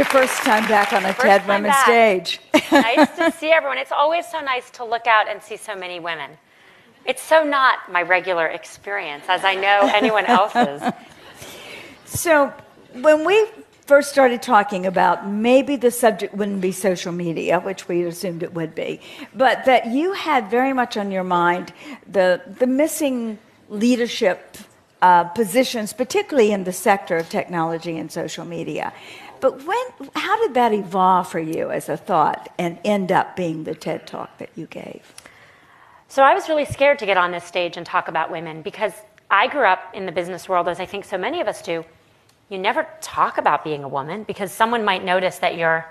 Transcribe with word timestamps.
your 0.00 0.06
first 0.06 0.38
time 0.38 0.66
back 0.66 0.94
on 0.94 1.04
a 1.04 1.12
First 1.12 1.20
TED 1.20 1.46
back. 1.46 1.84
stage. 1.84 2.40
nice 2.72 3.14
to 3.18 3.30
see 3.38 3.50
everyone. 3.50 3.76
It's 3.76 3.92
always 3.92 4.26
so 4.26 4.40
nice 4.40 4.70
to 4.70 4.84
look 4.84 5.06
out 5.06 5.28
and 5.28 5.42
see 5.42 5.58
so 5.58 5.76
many 5.76 6.00
women. 6.00 6.30
It's 7.04 7.20
so 7.20 7.44
not 7.44 7.92
my 7.92 8.00
regular 8.00 8.46
experience, 8.46 9.24
as 9.28 9.44
I 9.44 9.56
know 9.56 9.90
anyone 9.94 10.24
else's. 10.26 10.82
So, 12.06 12.52
when 12.94 13.24
we 13.24 13.46
first 13.86 14.10
started 14.10 14.42
talking 14.42 14.84
about 14.84 15.28
maybe 15.28 15.76
the 15.76 15.92
subject 15.92 16.34
wouldn't 16.34 16.60
be 16.60 16.72
social 16.72 17.12
media, 17.12 17.60
which 17.60 17.86
we 17.86 18.02
assumed 18.02 18.42
it 18.42 18.52
would 18.52 18.74
be, 18.74 19.00
but 19.32 19.64
that 19.66 19.86
you 19.86 20.12
had 20.14 20.50
very 20.50 20.72
much 20.72 20.96
on 20.96 21.12
your 21.12 21.22
mind 21.22 21.72
the, 22.10 22.42
the 22.58 22.66
missing 22.66 23.38
leadership 23.68 24.56
uh, 25.02 25.22
positions, 25.22 25.92
particularly 25.92 26.50
in 26.50 26.64
the 26.64 26.72
sector 26.72 27.16
of 27.16 27.28
technology 27.28 27.96
and 27.96 28.10
social 28.10 28.44
media. 28.44 28.92
But 29.40 29.64
when, 29.64 30.10
how 30.14 30.38
did 30.46 30.54
that 30.54 30.72
evolve 30.72 31.28
for 31.28 31.40
you 31.40 31.70
as 31.70 31.88
a 31.88 31.96
thought 31.96 32.52
and 32.58 32.78
end 32.84 33.10
up 33.10 33.36
being 33.36 33.64
the 33.64 33.74
TED 33.74 34.06
Talk 34.06 34.38
that 34.38 34.50
you 34.54 34.66
gave? 34.66 35.14
So 36.08 36.22
I 36.22 36.34
was 36.34 36.48
really 36.48 36.64
scared 36.64 36.98
to 36.98 37.06
get 37.06 37.16
on 37.16 37.30
this 37.30 37.44
stage 37.44 37.76
and 37.76 37.86
talk 37.86 38.08
about 38.08 38.30
women 38.30 38.62
because 38.62 38.92
I 39.30 39.46
grew 39.46 39.64
up 39.64 39.94
in 39.94 40.06
the 40.06 40.12
business 40.12 40.48
world, 40.48 40.68
as 40.68 40.80
I 40.80 40.86
think 40.86 41.04
so 41.04 41.16
many 41.16 41.40
of 41.40 41.46
us 41.46 41.62
do. 41.62 41.84
You 42.48 42.58
never 42.58 42.86
talk 43.00 43.38
about 43.38 43.62
being 43.62 43.84
a 43.84 43.88
woman 43.88 44.24
because 44.24 44.50
someone 44.50 44.84
might 44.84 45.04
notice 45.04 45.38
that 45.38 45.56
you're 45.56 45.86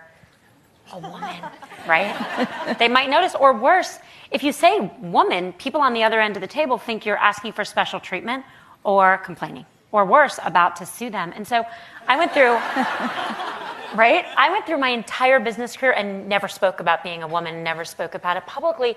a 0.91 0.99
woman, 0.99 1.41
right? 1.87 2.75
they 2.77 2.89
might 2.89 3.09
notice, 3.09 3.33
or 3.33 3.53
worse, 3.53 3.97
if 4.31 4.43
you 4.43 4.51
say 4.51 4.91
woman, 4.99 5.53
people 5.53 5.81
on 5.81 5.93
the 5.93 6.03
other 6.03 6.19
end 6.19 6.35
of 6.35 6.41
the 6.41 6.47
table 6.47 6.77
think 6.77 7.05
you're 7.05 7.17
asking 7.17 7.53
for 7.53 7.63
special 7.63 7.99
treatment 7.99 8.43
or 8.83 9.17
complaining, 9.19 9.65
or 9.91 10.05
worse, 10.05 10.39
about 10.43 10.75
to 10.77 10.85
sue 10.85 11.09
them. 11.09 11.33
And 11.35 11.47
so 11.47 11.65
I 12.07 12.17
went 12.17 12.31
through, 12.31 12.53
right? 13.97 14.25
I 14.37 14.49
went 14.51 14.65
through 14.65 14.77
my 14.77 14.89
entire 14.89 15.39
business 15.39 15.75
career 15.75 15.93
and 15.93 16.27
never 16.27 16.47
spoke 16.47 16.79
about 16.79 17.03
being 17.03 17.23
a 17.23 17.27
woman, 17.27 17.63
never 17.63 17.83
spoke 17.85 18.15
about 18.15 18.37
it 18.37 18.45
publicly. 18.45 18.95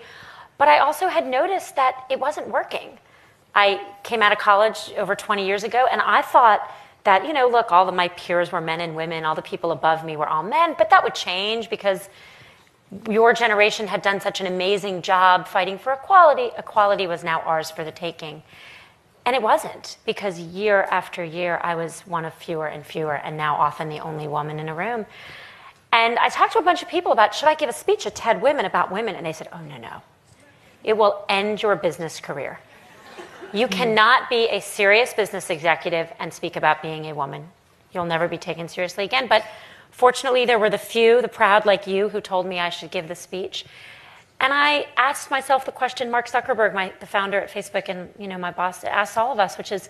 But 0.59 0.69
I 0.69 0.79
also 0.79 1.09
had 1.09 1.27
noticed 1.27 1.77
that 1.77 2.05
it 2.11 2.21
wasn't 2.21 2.49
working. 2.49 2.99
I 3.55 3.87
came 4.03 4.23
out 4.23 4.33
of 4.33 4.39
college 4.39 4.93
over 4.97 5.15
20 5.15 5.47
years 5.47 5.65
ago, 5.65 5.87
and 5.91 6.01
I 6.01 6.23
thought 6.23 6.71
that, 7.05 7.27
you 7.27 7.33
know, 7.33 7.49
look, 7.49 7.73
all 7.73 7.89
of 7.89 7.95
my 7.95 8.09
peers 8.09 8.53
were 8.53 8.61
men 8.61 8.81
and 8.81 8.95
women, 8.95 9.25
all 9.25 9.35
the 9.35 9.43
people 9.43 9.73
above 9.73 10.05
me 10.05 10.17
were 10.17 10.29
all 10.29 10.43
men, 10.43 10.75
but 10.79 10.91
that 10.91 11.03
would 11.03 11.15
change 11.15 11.69
because 11.69 12.09
your 13.09 13.33
generation 13.33 13.87
had 13.87 14.03
done 14.03 14.21
such 14.21 14.41
an 14.41 14.47
amazing 14.47 15.03
job 15.03 15.49
fighting 15.49 15.79
for 15.79 15.93
equality. 15.93 16.51
Equality 16.59 17.07
was 17.07 17.25
now 17.25 17.41
ours 17.41 17.71
for 17.71 17.85
the 17.85 17.91
taking. 17.91 18.43
And 19.25 19.37
it 19.37 19.43
wasn't, 19.43 19.99
because 20.05 20.39
year 20.39 20.83
after 20.91 21.23
year, 21.23 21.61
I 21.63 21.77
was 21.77 22.01
one 22.01 22.25
of 22.25 22.35
fewer 22.35 22.67
and 22.67 22.85
fewer, 22.85 23.15
and 23.15 23.37
now 23.37 23.55
often 23.55 23.89
the 23.89 24.01
only 24.01 24.27
woman 24.27 24.59
in 24.59 24.69
a 24.69 24.75
room. 24.75 25.07
And 25.93 26.19
I 26.19 26.29
talked 26.29 26.55
to 26.55 26.59
a 26.59 26.63
bunch 26.63 26.83
of 26.83 26.89
people 26.89 27.13
about 27.13 27.35
should 27.35 27.49
I 27.49 27.55
give 27.55 27.69
a 27.69 27.73
speech 27.73 28.07
at 28.07 28.15
TED 28.15 28.43
Women 28.43 28.65
about 28.65 28.91
women? 28.91 29.15
And 29.15 29.25
they 29.25 29.33
said, 29.33 29.49
oh, 29.53 29.61
no, 29.61 29.77
no. 29.77 30.03
It 30.83 30.97
will 30.97 31.25
end 31.29 31.63
your 31.63 31.77
business 31.77 32.19
career. 32.19 32.59
You 33.53 33.67
hmm. 33.67 33.73
cannot 33.73 34.29
be 34.29 34.49
a 34.49 34.61
serious 34.61 35.13
business 35.13 35.51
executive 35.51 36.11
and 36.19 36.33
speak 36.33 36.57
about 36.57 36.83
being 36.83 37.07
a 37.07 37.15
woman. 37.15 37.47
You'll 37.93 38.07
never 38.07 38.27
be 38.27 38.39
taken 38.39 38.69
seriously 38.69 39.05
again. 39.05 39.29
But 39.29 39.45
fortunately, 39.91 40.47
there 40.47 40.59
were 40.59 40.71
the 40.71 40.79
few, 40.79 41.23
the 41.23 41.29
proud 41.29 41.67
like 41.67 41.87
you, 41.87 42.09
who 42.09 42.21
told 42.21 42.47
me 42.47 42.59
I 42.59 42.71
should 42.71 42.91
give 42.91 43.07
the 43.07 43.15
speech. 43.15 43.67
And 44.43 44.53
I 44.53 44.89
asked 44.97 45.31
myself 45.31 45.65
the 45.65 45.73
question 45.73 46.11
Mark 46.11 46.29
Zuckerberg, 46.29 46.75
my, 46.75 46.93
the 46.99 47.07
founder 47.07 47.41
at 47.41 47.49
Facebook, 47.49 47.89
and 47.89 48.13
you 48.19 48.27
know 48.27 48.37
my 48.37 48.51
boss 48.51 48.83
asked 48.83 49.17
all 49.17 49.33
of 49.33 49.39
us, 49.39 49.57
which 49.57 49.71
is, 49.71 49.89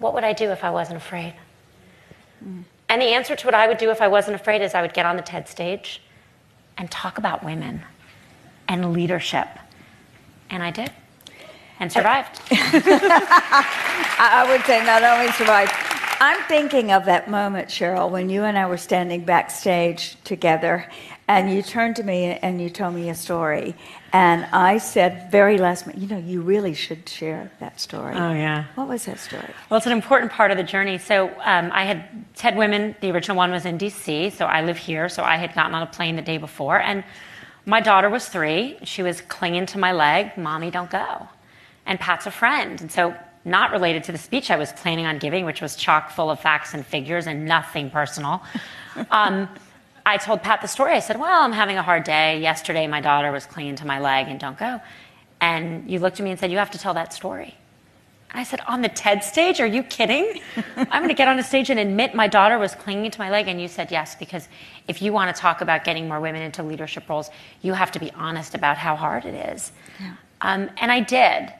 what 0.00 0.12
would 0.12 0.24
I 0.24 0.32
do 0.32 0.50
if 0.50 0.64
I 0.64 0.70
wasn't 0.70 0.96
afraid? 0.96 1.34
Mm. 2.44 2.64
And 2.88 3.00
the 3.00 3.06
answer 3.06 3.36
to 3.36 3.46
what 3.46 3.54
I 3.54 3.68
would 3.68 3.78
do 3.78 3.90
if 3.90 4.02
I 4.02 4.08
wasn't 4.08 4.34
afraid 4.34 4.60
is 4.60 4.74
I 4.74 4.82
would 4.82 4.92
get 4.92 5.06
on 5.06 5.16
the 5.16 5.22
TED 5.22 5.48
stage 5.48 6.02
and 6.76 6.90
talk 6.90 7.16
about 7.16 7.44
women 7.44 7.82
and 8.68 8.92
leadership. 8.92 9.48
And 10.50 10.62
I 10.62 10.72
did 10.72 10.90
and 11.78 11.92
survived. 11.92 12.40
I 12.50 14.46
would 14.48 14.64
say 14.66 14.84
not 14.84 15.02
only 15.04 15.30
survived. 15.32 15.72
I'm 16.18 16.42
thinking 16.48 16.90
of 16.92 17.04
that 17.04 17.30
moment, 17.30 17.68
Sheryl, 17.68 18.10
when 18.10 18.30
you 18.30 18.44
and 18.44 18.56
I 18.58 18.66
were 18.66 18.78
standing 18.78 19.24
backstage 19.24 20.16
together, 20.24 20.88
and 21.28 21.52
you 21.52 21.60
turned 21.60 21.96
to 21.96 22.04
me 22.04 22.24
and 22.24 22.60
you 22.60 22.70
told 22.70 22.94
me 22.94 23.10
a 23.10 23.14
story. 23.14 23.74
And 24.12 24.44
I 24.52 24.78
said, 24.78 25.30
very 25.32 25.58
last 25.58 25.86
minute, 25.86 26.00
you 26.00 26.08
know, 26.08 26.18
you 26.18 26.40
really 26.40 26.72
should 26.72 27.08
share 27.08 27.50
that 27.58 27.80
story. 27.80 28.14
Oh, 28.14 28.32
yeah. 28.32 28.66
What 28.76 28.88
was 28.88 29.06
that 29.06 29.18
story? 29.18 29.52
Well, 29.68 29.78
it's 29.78 29.86
an 29.86 29.92
important 29.92 30.30
part 30.30 30.52
of 30.52 30.56
the 30.56 30.62
journey. 30.62 30.98
So 30.98 31.28
um, 31.44 31.70
I 31.72 31.84
had 31.84 32.24
TED 32.36 32.56
Women, 32.56 32.94
the 33.00 33.10
original 33.10 33.36
one 33.36 33.50
was 33.50 33.64
in 33.64 33.76
DC, 33.76 34.32
so 34.32 34.46
I 34.46 34.62
live 34.62 34.76
here. 34.76 35.08
So 35.08 35.24
I 35.24 35.36
had 35.36 35.52
gotten 35.54 35.74
on 35.74 35.82
a 35.82 35.86
plane 35.86 36.14
the 36.14 36.22
day 36.22 36.38
before, 36.38 36.80
and 36.80 37.02
my 37.64 37.80
daughter 37.80 38.08
was 38.08 38.28
three. 38.28 38.78
She 38.84 39.02
was 39.02 39.20
clinging 39.20 39.66
to 39.66 39.78
my 39.78 39.90
leg, 39.90 40.36
Mommy, 40.36 40.70
don't 40.70 40.90
go. 40.90 41.28
And 41.84 41.98
Pat's 41.98 42.26
a 42.26 42.30
friend. 42.30 42.80
And 42.80 42.90
so, 42.90 43.14
not 43.44 43.70
related 43.70 44.02
to 44.04 44.12
the 44.12 44.18
speech 44.18 44.50
I 44.50 44.56
was 44.56 44.72
planning 44.72 45.06
on 45.06 45.18
giving, 45.18 45.44
which 45.44 45.60
was 45.62 45.76
chock 45.76 46.10
full 46.10 46.30
of 46.30 46.40
facts 46.40 46.74
and 46.74 46.84
figures 46.84 47.28
and 47.28 47.44
nothing 47.44 47.90
personal. 47.90 48.42
Um, 49.10 49.50
I 50.06 50.18
told 50.18 50.40
Pat 50.40 50.62
the 50.62 50.68
story. 50.68 50.92
I 50.92 51.00
said, 51.00 51.18
Well, 51.18 51.42
I'm 51.42 51.52
having 51.52 51.76
a 51.76 51.82
hard 51.82 52.04
day. 52.04 52.40
Yesterday, 52.40 52.86
my 52.86 53.00
daughter 53.00 53.32
was 53.32 53.44
clinging 53.44 53.74
to 53.76 53.86
my 53.86 53.98
leg 53.98 54.28
and 54.28 54.38
don't 54.38 54.56
go. 54.56 54.80
And 55.40 55.90
you 55.90 55.98
looked 55.98 56.20
at 56.20 56.24
me 56.24 56.30
and 56.30 56.38
said, 56.38 56.52
You 56.52 56.58
have 56.58 56.70
to 56.70 56.78
tell 56.78 56.94
that 56.94 57.12
story. 57.12 57.56
And 58.30 58.38
I 58.38 58.44
said, 58.44 58.60
On 58.68 58.82
the 58.82 58.88
TED 58.88 59.24
stage? 59.24 59.60
Are 59.60 59.66
you 59.66 59.82
kidding? 59.82 60.40
I'm 60.76 61.02
going 61.02 61.08
to 61.08 61.14
get 61.14 61.26
on 61.26 61.40
a 61.40 61.42
stage 61.42 61.70
and 61.70 61.80
admit 61.80 62.14
my 62.14 62.28
daughter 62.28 62.56
was 62.56 62.76
clinging 62.76 63.10
to 63.10 63.18
my 63.18 63.30
leg. 63.30 63.48
And 63.48 63.60
you 63.60 63.66
said, 63.66 63.90
Yes, 63.90 64.14
because 64.14 64.48
if 64.86 65.02
you 65.02 65.12
want 65.12 65.34
to 65.34 65.38
talk 65.38 65.60
about 65.60 65.82
getting 65.82 66.06
more 66.06 66.20
women 66.20 66.40
into 66.40 66.62
leadership 66.62 67.08
roles, 67.08 67.28
you 67.62 67.72
have 67.72 67.90
to 67.90 67.98
be 67.98 68.12
honest 68.12 68.54
about 68.54 68.78
how 68.78 68.94
hard 68.94 69.24
it 69.24 69.34
is. 69.52 69.72
Yeah. 70.00 70.14
Um, 70.40 70.70
and 70.76 70.92
I 70.92 71.00
did. 71.00 71.52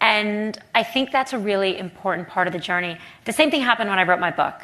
And 0.00 0.58
I 0.74 0.82
think 0.82 1.12
that's 1.12 1.34
a 1.34 1.38
really 1.38 1.78
important 1.78 2.26
part 2.26 2.46
of 2.46 2.54
the 2.54 2.58
journey. 2.58 2.96
The 3.26 3.32
same 3.34 3.50
thing 3.50 3.60
happened 3.60 3.90
when 3.90 3.98
I 3.98 4.04
wrote 4.04 4.18
my 4.18 4.30
book. 4.30 4.54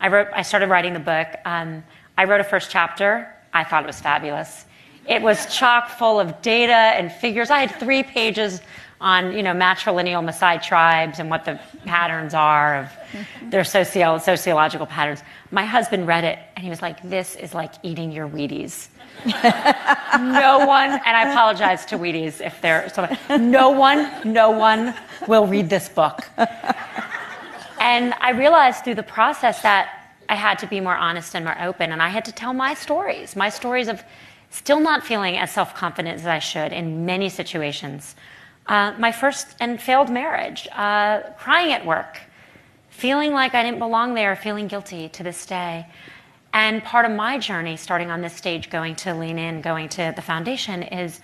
I, 0.00 0.08
wrote, 0.08 0.28
I 0.34 0.42
started 0.42 0.68
writing 0.68 0.92
the 0.92 1.00
book. 1.00 1.28
Um, 1.46 1.82
I 2.16 2.24
wrote 2.24 2.40
a 2.40 2.44
first 2.44 2.70
chapter. 2.70 3.28
I 3.52 3.64
thought 3.64 3.84
it 3.84 3.86
was 3.86 4.00
fabulous. 4.00 4.64
It 5.06 5.20
was 5.20 5.54
chock 5.54 5.90
full 5.90 6.18
of 6.18 6.40
data 6.42 6.72
and 6.72 7.12
figures. 7.12 7.50
I 7.50 7.60
had 7.60 7.78
three 7.78 8.02
pages 8.02 8.60
on 9.00 9.32
you 9.36 9.42
know 9.42 9.52
matrilineal 9.52 10.24
Maasai 10.24 10.62
tribes 10.62 11.18
and 11.18 11.28
what 11.28 11.44
the 11.44 11.60
patterns 11.84 12.32
are 12.32 12.76
of 12.82 12.88
their 13.50 13.64
socio- 13.64 14.18
sociological 14.18 14.86
patterns. 14.86 15.22
My 15.50 15.64
husband 15.64 16.06
read 16.06 16.24
it 16.24 16.38
and 16.56 16.64
he 16.64 16.70
was 16.70 16.80
like, 16.80 17.02
"This 17.08 17.36
is 17.36 17.52
like 17.52 17.74
eating 17.82 18.12
your 18.12 18.28
Wheaties." 18.28 18.88
no 19.24 20.66
one, 20.66 20.90
and 20.90 21.16
I 21.16 21.30
apologize 21.30 21.84
to 21.86 21.98
Wheaties 21.98 22.44
if 22.44 22.60
they're 22.60 22.88
so, 22.90 23.08
no 23.36 23.70
one, 23.70 24.10
no 24.24 24.50
one 24.50 24.94
will 25.28 25.46
read 25.46 25.70
this 25.70 25.88
book. 25.88 26.28
And 27.78 28.14
I 28.20 28.30
realized 28.30 28.84
through 28.84 28.96
the 28.96 29.02
process 29.02 29.62
that 29.62 30.03
I 30.28 30.34
had 30.34 30.58
to 30.60 30.66
be 30.66 30.80
more 30.80 30.96
honest 30.96 31.34
and 31.34 31.44
more 31.44 31.60
open, 31.60 31.92
and 31.92 32.02
I 32.02 32.08
had 32.08 32.24
to 32.26 32.32
tell 32.32 32.52
my 32.52 32.74
stories, 32.74 33.36
my 33.36 33.48
stories 33.48 33.88
of 33.88 34.02
still 34.50 34.80
not 34.80 35.04
feeling 35.04 35.36
as 35.36 35.50
self 35.50 35.74
confident 35.74 36.18
as 36.20 36.26
I 36.26 36.38
should 36.38 36.72
in 36.72 37.04
many 37.04 37.28
situations. 37.28 38.14
Uh, 38.66 38.94
my 38.98 39.12
first 39.12 39.56
and 39.60 39.80
failed 39.80 40.10
marriage, 40.10 40.68
uh, 40.72 41.20
crying 41.38 41.72
at 41.72 41.84
work, 41.84 42.20
feeling 42.88 43.32
like 43.32 43.54
I 43.54 43.62
didn't 43.62 43.80
belong 43.80 44.14
there, 44.14 44.36
feeling 44.36 44.68
guilty 44.68 45.08
to 45.10 45.22
this 45.22 45.44
day. 45.44 45.86
And 46.52 46.82
part 46.84 47.04
of 47.04 47.10
my 47.10 47.38
journey, 47.38 47.76
starting 47.76 48.10
on 48.10 48.20
this 48.20 48.32
stage, 48.32 48.70
going 48.70 48.94
to 48.96 49.12
Lean 49.12 49.38
In, 49.38 49.60
going 49.60 49.88
to 49.90 50.12
the 50.14 50.22
foundation, 50.22 50.84
is 50.84 51.20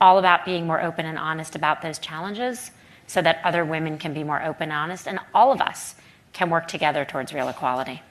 all 0.00 0.18
about 0.18 0.44
being 0.44 0.66
more 0.66 0.82
open 0.82 1.06
and 1.06 1.16
honest 1.16 1.54
about 1.54 1.80
those 1.80 1.98
challenges 1.98 2.72
so 3.06 3.22
that 3.22 3.40
other 3.44 3.64
women 3.64 3.98
can 3.98 4.12
be 4.12 4.24
more 4.24 4.42
open 4.42 4.64
and 4.64 4.72
honest, 4.72 5.06
and 5.06 5.20
all 5.32 5.52
of 5.52 5.60
us 5.60 5.94
can 6.32 6.50
work 6.50 6.66
together 6.66 7.04
towards 7.04 7.32
real 7.32 7.48
equality. 7.48 8.02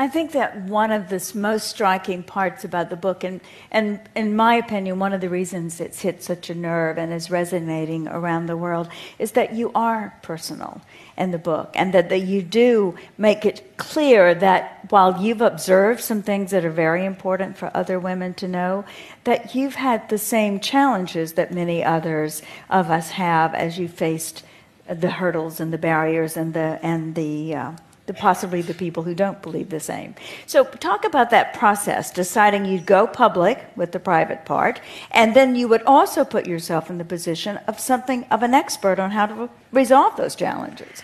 I 0.00 0.06
think 0.06 0.30
that 0.32 0.56
one 0.62 0.92
of 0.92 1.08
the 1.08 1.32
most 1.34 1.66
striking 1.66 2.22
parts 2.22 2.62
about 2.62 2.88
the 2.88 2.94
book, 2.94 3.24
and, 3.24 3.40
and 3.72 3.98
in 4.14 4.36
my 4.36 4.54
opinion, 4.54 5.00
one 5.00 5.12
of 5.12 5.20
the 5.20 5.28
reasons 5.28 5.80
it's 5.80 6.02
hit 6.02 6.22
such 6.22 6.48
a 6.50 6.54
nerve 6.54 6.98
and 6.98 7.12
is 7.12 7.32
resonating 7.32 8.06
around 8.06 8.46
the 8.46 8.56
world, 8.56 8.88
is 9.18 9.32
that 9.32 9.54
you 9.54 9.72
are 9.74 10.16
personal 10.22 10.80
in 11.16 11.32
the 11.32 11.38
book, 11.38 11.72
and 11.74 11.92
that, 11.94 12.10
that 12.10 12.20
you 12.20 12.42
do 12.42 12.94
make 13.18 13.44
it 13.44 13.76
clear 13.76 14.36
that 14.36 14.86
while 14.88 15.20
you've 15.20 15.40
observed 15.40 16.00
some 16.00 16.22
things 16.22 16.52
that 16.52 16.64
are 16.64 16.70
very 16.70 17.04
important 17.04 17.56
for 17.56 17.68
other 17.76 17.98
women 17.98 18.34
to 18.34 18.46
know, 18.46 18.84
that 19.24 19.56
you've 19.56 19.74
had 19.74 20.08
the 20.10 20.18
same 20.18 20.60
challenges 20.60 21.32
that 21.32 21.52
many 21.52 21.82
others 21.82 22.40
of 22.70 22.88
us 22.88 23.10
have 23.10 23.52
as 23.52 23.80
you 23.80 23.88
faced 23.88 24.44
the 24.88 25.10
hurdles 25.10 25.58
and 25.58 25.72
the 25.72 25.78
barriers 25.78 26.36
and 26.36 26.54
the 26.54 26.78
and 26.82 27.14
the 27.14 27.54
uh, 27.54 27.72
the 28.08 28.14
possibly 28.14 28.62
the 28.62 28.74
people 28.74 29.02
who 29.04 29.14
don't 29.14 29.40
believe 29.42 29.68
the 29.68 29.78
same. 29.78 30.14
So 30.46 30.64
talk 30.64 31.04
about 31.04 31.28
that 31.30 31.52
process, 31.54 32.10
deciding 32.10 32.64
you'd 32.64 32.86
go 32.86 33.06
public 33.06 33.66
with 33.76 33.92
the 33.92 34.00
private 34.00 34.46
part, 34.46 34.80
and 35.10 35.36
then 35.36 35.54
you 35.54 35.68
would 35.68 35.82
also 35.82 36.24
put 36.24 36.46
yourself 36.46 36.88
in 36.88 36.96
the 36.96 37.04
position 37.04 37.58
of 37.68 37.78
something 37.78 38.24
of 38.30 38.42
an 38.42 38.54
expert 38.54 38.98
on 38.98 39.10
how 39.10 39.26
to 39.26 39.50
resolve 39.72 40.16
those 40.16 40.34
challenges. 40.34 41.02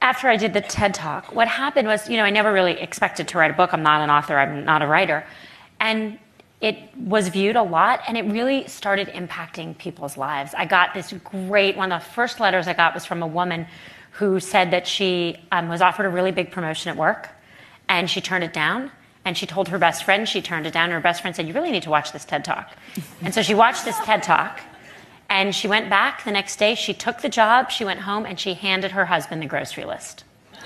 after 0.00 0.28
I 0.28 0.36
did 0.36 0.52
the 0.52 0.60
TED 0.60 0.92
Talk, 0.92 1.34
what 1.34 1.48
happened 1.48 1.88
was, 1.88 2.10
you 2.10 2.18
know, 2.18 2.24
I 2.24 2.30
never 2.30 2.52
really 2.52 2.78
expected 2.78 3.26
to 3.28 3.38
write 3.38 3.50
a 3.50 3.54
book. 3.54 3.72
I'm 3.72 3.82
not 3.82 4.02
an 4.02 4.10
author, 4.10 4.38
I'm 4.38 4.64
not 4.64 4.82
a 4.82 4.86
writer. 4.86 5.24
And 5.80 6.18
it 6.60 6.76
was 6.96 7.28
viewed 7.28 7.56
a 7.56 7.62
lot 7.62 8.00
and 8.06 8.16
it 8.16 8.24
really 8.26 8.68
started 8.68 9.08
impacting 9.08 9.76
people's 9.78 10.16
lives. 10.16 10.54
I 10.56 10.66
got 10.66 10.94
this 10.94 11.12
great 11.24 11.76
one 11.76 11.90
of 11.90 12.02
the 12.02 12.10
first 12.10 12.38
letters 12.38 12.68
I 12.68 12.74
got 12.74 12.94
was 12.94 13.04
from 13.04 13.22
a 13.22 13.26
woman 13.26 13.66
who 14.14 14.38
said 14.38 14.70
that 14.70 14.86
she 14.86 15.36
um, 15.50 15.68
was 15.68 15.80
offered 15.80 16.06
a 16.06 16.08
really 16.08 16.30
big 16.30 16.50
promotion 16.50 16.90
at 16.90 16.96
work 16.96 17.28
and 17.88 18.08
she 18.08 18.20
turned 18.20 18.44
it 18.44 18.52
down. 18.52 18.90
And 19.26 19.38
she 19.38 19.46
told 19.46 19.68
her 19.68 19.78
best 19.78 20.04
friend 20.04 20.28
she 20.28 20.42
turned 20.42 20.66
it 20.66 20.74
down. 20.74 20.84
And 20.84 20.92
her 20.92 21.00
best 21.00 21.22
friend 21.22 21.34
said, 21.34 21.48
You 21.48 21.54
really 21.54 21.70
need 21.70 21.84
to 21.84 21.90
watch 21.90 22.12
this 22.12 22.26
TED 22.26 22.44
Talk. 22.44 22.70
and 23.22 23.32
so 23.32 23.42
she 23.42 23.54
watched 23.54 23.84
this 23.84 23.98
TED 24.00 24.22
Talk 24.22 24.60
and 25.30 25.54
she 25.54 25.66
went 25.66 25.88
back 25.88 26.24
the 26.24 26.30
next 26.30 26.56
day. 26.56 26.74
She 26.74 26.92
took 26.92 27.22
the 27.22 27.28
job, 27.28 27.70
she 27.70 27.84
went 27.84 28.00
home, 28.00 28.26
and 28.26 28.38
she 28.38 28.54
handed 28.54 28.92
her 28.92 29.06
husband 29.06 29.42
the 29.42 29.46
grocery 29.46 29.84
list. 29.84 30.24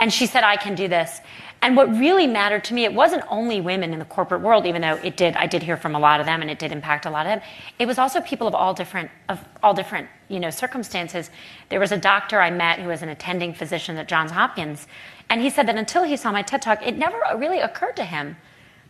and 0.00 0.12
she 0.12 0.26
said, 0.26 0.44
I 0.44 0.56
can 0.56 0.74
do 0.74 0.88
this. 0.88 1.20
And 1.64 1.78
what 1.78 1.88
really 1.88 2.26
mattered 2.26 2.62
to 2.64 2.74
me, 2.74 2.84
it 2.84 2.92
wasn't 2.92 3.24
only 3.30 3.62
women 3.62 3.94
in 3.94 3.98
the 3.98 4.04
corporate 4.04 4.42
world, 4.42 4.66
even 4.66 4.82
though 4.82 4.96
it 4.96 5.16
did, 5.16 5.34
I 5.34 5.46
did 5.46 5.62
hear 5.62 5.78
from 5.78 5.94
a 5.94 5.98
lot 5.98 6.20
of 6.20 6.26
them 6.26 6.42
and 6.42 6.50
it 6.50 6.58
did 6.58 6.72
impact 6.72 7.06
a 7.06 7.10
lot 7.10 7.24
of 7.24 7.30
them. 7.30 7.40
It 7.78 7.86
was 7.86 7.96
also 7.96 8.20
people 8.20 8.46
of 8.46 8.54
all 8.54 8.74
different, 8.74 9.10
of 9.30 9.42
all 9.62 9.72
different, 9.72 10.06
you 10.28 10.38
know, 10.38 10.50
circumstances. 10.50 11.30
There 11.70 11.80
was 11.80 11.90
a 11.90 11.96
doctor 11.96 12.38
I 12.38 12.50
met 12.50 12.80
who 12.80 12.88
was 12.88 13.00
an 13.00 13.08
attending 13.08 13.54
physician 13.54 13.96
at 13.96 14.08
Johns 14.08 14.32
Hopkins, 14.32 14.86
and 15.30 15.40
he 15.40 15.48
said 15.48 15.66
that 15.68 15.76
until 15.76 16.02
he 16.02 16.18
saw 16.18 16.30
my 16.32 16.42
TED 16.42 16.60
Talk, 16.60 16.86
it 16.86 16.98
never 16.98 17.18
really 17.34 17.60
occurred 17.60 17.96
to 17.96 18.04
him 18.04 18.36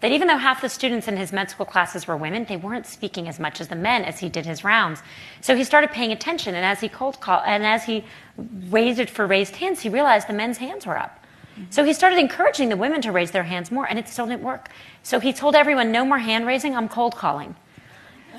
that 0.00 0.11
even 0.11 0.26
though 0.26 0.37
half 0.37 0.61
the 0.61 0.69
students 0.69 1.06
in 1.06 1.17
his 1.17 1.32
med 1.32 1.50
school 1.50 1.67
classes 1.67 2.09
were 2.09 2.17
women, 2.17 2.44
they 2.49 2.56
weren't 2.56 2.87
speaking 2.87 3.29
as 3.29 3.38
much 3.38 3.61
as 3.61 3.69
the 3.69 3.76
men 3.76 4.03
as 4.03 4.19
he 4.19 4.29
did 4.29 4.47
his 4.47 4.65
rounds. 4.65 5.00
So 5.43 5.55
he 5.55 5.62
started 5.62 5.93
paying 5.93 6.11
attention, 6.11 6.56
and 6.56 6.65
as 6.65 6.81
he 6.81 6.88
cold 6.88 7.21
called, 7.21 7.44
and 7.47 7.65
as 7.65 7.85
he 7.85 8.03
waited 8.69 9.09
for 9.09 9.29
raised 9.29 9.55
hands, 9.55 9.81
he 9.81 9.88
realized 9.88 10.26
the 10.26 10.32
men's 10.32 10.59
hands 10.59 10.87
were 10.87 10.99
up. 10.99 11.24
So 11.71 11.85
he 11.85 11.93
started 11.93 12.19
encouraging 12.19 12.69
the 12.69 12.77
women 12.77 13.01
to 13.03 13.12
raise 13.12 13.31
their 13.31 13.45
hands 13.45 13.71
more, 13.71 13.87
and 13.87 13.99
it 13.99 14.09
still 14.09 14.27
didn't 14.27 14.43
work. 14.43 14.71
So 15.03 15.21
he 15.21 15.33
told 15.33 15.55
everyone, 15.55 15.93
no 15.93 16.05
more 16.05 16.19
hand 16.19 16.47
raising, 16.47 16.77
I'm 16.77 16.89
cold 16.89 17.17
calling. 17.17 17.55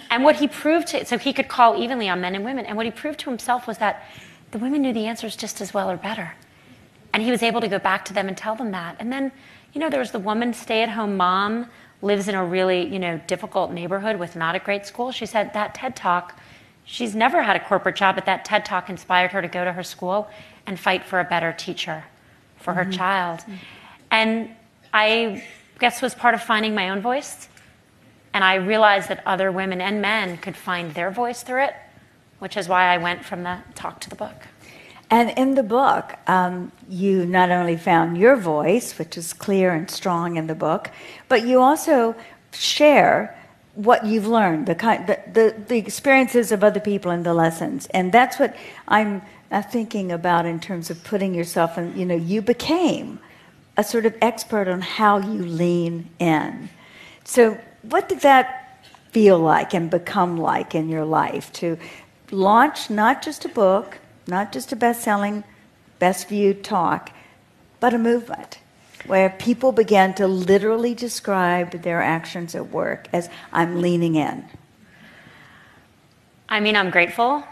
And 0.09 0.23
what 0.23 0.35
he 0.35 0.47
proved 0.47 0.87
to, 0.89 1.05
so 1.05 1.17
he 1.17 1.33
could 1.33 1.47
call 1.47 1.81
evenly 1.81 2.09
on 2.09 2.21
men 2.21 2.35
and 2.35 2.43
women, 2.43 2.65
and 2.65 2.77
what 2.77 2.85
he 2.85 2.91
proved 2.91 3.19
to 3.21 3.29
himself 3.29 3.67
was 3.67 3.77
that 3.79 4.03
the 4.51 4.57
women 4.57 4.81
knew 4.81 4.93
the 4.93 5.05
answers 5.05 5.35
just 5.35 5.61
as 5.61 5.73
well 5.73 5.89
or 5.89 5.97
better. 5.97 6.33
And 7.13 7.23
he 7.23 7.31
was 7.31 7.41
able 7.41 7.61
to 7.61 7.67
go 7.67 7.79
back 7.79 8.05
to 8.05 8.13
them 8.13 8.27
and 8.27 8.37
tell 8.37 8.55
them 8.55 8.71
that. 8.71 8.97
And 8.99 9.11
then 9.11 9.31
you 9.75 9.81
know, 9.81 9.89
there 9.89 9.99
was 9.99 10.11
the 10.11 10.19
woman, 10.19 10.53
stay 10.53 10.81
at 10.83 10.89
home 10.89 11.17
mom, 11.17 11.69
lives 12.01 12.29
in 12.29 12.35
a 12.35 12.43
really, 12.43 12.87
you 12.87 12.97
know, 12.97 13.19
difficult 13.27 13.71
neighborhood 13.71 14.17
with 14.17 14.35
not 14.37 14.55
a 14.55 14.59
great 14.59 14.85
school. 14.85 15.11
She 15.11 15.25
said 15.25 15.51
that 15.53 15.75
TED 15.75 15.97
Talk, 15.97 16.39
she's 16.85 17.13
never 17.13 17.43
had 17.43 17.57
a 17.57 17.59
corporate 17.59 17.97
job, 17.97 18.15
but 18.15 18.25
that 18.25 18.45
TED 18.45 18.63
Talk 18.63 18.89
inspired 18.89 19.31
her 19.31 19.41
to 19.41 19.49
go 19.49 19.65
to 19.65 19.73
her 19.73 19.83
school 19.83 20.29
and 20.65 20.79
fight 20.79 21.03
for 21.03 21.19
a 21.19 21.25
better 21.25 21.51
teacher 21.51 22.05
for 22.57 22.73
mm-hmm. 22.73 22.91
her 22.91 22.97
child. 22.97 23.39
Mm-hmm. 23.39 23.53
And 24.11 24.55
I 24.93 25.43
guess 25.79 26.01
was 26.01 26.15
part 26.15 26.33
of 26.33 26.41
finding 26.41 26.73
my 26.73 26.89
own 26.89 27.01
voice. 27.01 27.47
And 28.33 28.43
I 28.43 28.55
realized 28.55 29.09
that 29.09 29.23
other 29.25 29.51
women 29.51 29.81
and 29.81 30.01
men 30.01 30.37
could 30.37 30.55
find 30.55 30.93
their 30.93 31.11
voice 31.11 31.43
through 31.43 31.63
it, 31.63 31.75
which 32.39 32.57
is 32.57 32.67
why 32.67 32.93
I 32.93 32.97
went 32.97 33.23
from 33.23 33.43
the 33.43 33.59
talk 33.75 34.01
to 34.01 34.09
the 34.09 34.15
book. 34.15 34.35
And 35.09 35.31
in 35.37 35.55
the 35.55 35.63
book, 35.63 36.15
um, 36.27 36.71
you 36.89 37.25
not 37.25 37.51
only 37.51 37.77
found 37.77 38.17
your 38.17 38.35
voice, 38.35 38.97
which 38.97 39.17
is 39.17 39.33
clear 39.33 39.73
and 39.73 39.89
strong 39.89 40.35
in 40.35 40.47
the 40.47 40.55
book, 40.55 40.89
but 41.29 41.45
you 41.45 41.61
also 41.61 42.15
share 42.51 43.37
what 43.75 44.05
you've 44.05 44.27
learned, 44.27 44.65
the, 44.65 44.75
kind, 44.75 45.05
the, 45.05 45.19
the, 45.31 45.55
the 45.67 45.77
experiences 45.77 46.51
of 46.51 46.63
other 46.63 46.79
people 46.79 47.11
and 47.11 47.25
the 47.25 47.33
lessons. 47.33 47.87
And 47.87 48.11
that's 48.11 48.39
what 48.39 48.55
I'm 48.87 49.21
uh, 49.51 49.61
thinking 49.61 50.11
about 50.11 50.45
in 50.45 50.59
terms 50.59 50.89
of 50.89 51.03
putting 51.03 51.33
yourself 51.33 51.77
in, 51.77 51.97
you 51.97 52.05
know, 52.05 52.15
you 52.15 52.41
became 52.41 53.19
a 53.77 53.83
sort 53.83 54.05
of 54.05 54.15
expert 54.21 54.67
on 54.67 54.81
how 54.81 55.17
you 55.17 55.43
lean 55.43 56.09
in. 56.19 56.69
So, 57.23 57.57
what 57.81 58.09
did 58.09 58.21
that 58.21 58.83
feel 59.11 59.39
like 59.39 59.73
and 59.73 59.89
become 59.89 60.37
like 60.37 60.75
in 60.75 60.89
your 60.89 61.05
life 61.05 61.51
to 61.53 61.77
launch 62.31 62.89
not 62.89 63.21
just 63.21 63.45
a 63.45 63.49
book, 63.49 63.97
not 64.27 64.51
just 64.51 64.71
a 64.71 64.75
best 64.75 65.01
selling, 65.01 65.43
best 65.99 66.27
viewed 66.27 66.63
talk, 66.63 67.11
but 67.79 67.93
a 67.93 67.97
movement 67.97 68.59
where 69.05 69.29
people 69.29 69.71
began 69.71 70.13
to 70.15 70.27
literally 70.27 70.95
describe 70.95 71.71
their 71.83 72.01
actions 72.01 72.55
at 72.55 72.71
work 72.71 73.07
as 73.13 73.29
I'm 73.53 73.81
leaning 73.81 74.15
in. 74.15 74.43
I 76.49 76.59
mean, 76.59 76.75
I'm 76.75 76.89
grateful, 76.89 77.43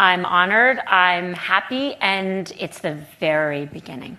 I'm 0.00 0.24
honored, 0.24 0.78
I'm 0.86 1.34
happy, 1.34 1.94
and 1.96 2.50
it's 2.58 2.78
the 2.78 2.94
very 3.20 3.66
beginning. 3.66 4.18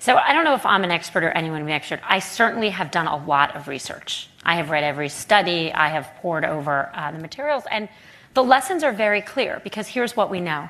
So 0.00 0.16
I 0.16 0.32
don't 0.32 0.42
know 0.42 0.54
if 0.54 0.66
I'm 0.66 0.82
an 0.82 0.90
expert 0.90 1.22
or 1.22 1.30
anyone 1.30 1.62
an 1.62 1.68
expert. 1.68 2.00
I 2.02 2.18
certainly 2.18 2.70
have 2.70 2.90
done 2.90 3.06
a 3.06 3.16
lot 3.26 3.54
of 3.54 3.68
research. 3.68 4.28
I 4.44 4.56
have 4.56 4.70
read 4.70 4.82
every 4.82 5.08
study, 5.08 5.72
I 5.72 5.86
have 5.90 6.10
poured 6.16 6.44
over 6.44 6.90
uh, 6.92 7.12
the 7.12 7.20
materials, 7.20 7.62
and 7.70 7.88
the 8.34 8.42
lessons 8.42 8.82
are 8.82 8.90
very 8.90 9.22
clear 9.22 9.60
because 9.62 9.86
here's 9.86 10.16
what 10.16 10.30
we 10.30 10.40
know. 10.40 10.68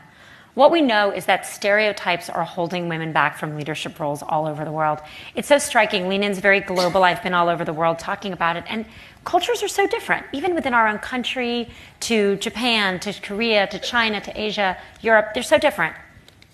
What 0.57 0.71
we 0.71 0.81
know 0.81 1.11
is 1.11 1.27
that 1.27 1.45
stereotypes 1.45 2.31
are 2.31 2.43
holding 2.43 2.89
women 2.89 3.13
back 3.13 3.37
from 3.37 3.57
leadership 3.57 4.01
roles 4.01 4.23
all 4.23 4.47
over 4.47 4.65
the 4.65 4.73
world. 4.73 5.01
It's 5.35 5.49
so 5.49 5.59
striking. 5.59 6.09
Lean 6.09 6.23
In's 6.23 6.39
very 6.39 6.61
global. 6.61 7.05
I've 7.05 7.23
been 7.23 7.35
all 7.35 7.51
over 7.51 7.63
the 7.63 7.75
world 7.75 7.99
talking 7.99 8.33
about 8.33 8.57
it. 8.57 8.65
And 8.67 8.87
cultures 9.27 9.63
are 9.63 9.69
so 9.69 9.87
different, 9.87 10.25
even 10.33 10.55
within 10.55 10.73
our 10.73 10.89
own 10.89 10.97
country, 10.97 11.69
to 12.01 12.37
Japan, 12.37 12.99
to 13.01 13.13
Korea, 13.21 13.67
to 13.67 13.79
China, 13.79 14.19
to 14.23 14.33
Asia, 14.41 14.79
Europe. 15.03 15.35
They're 15.35 15.43
so 15.43 15.59
different, 15.59 15.95